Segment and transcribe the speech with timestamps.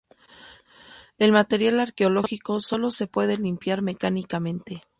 [1.19, 4.81] El material arqueológico sólo se puede limpiar mecánicamente.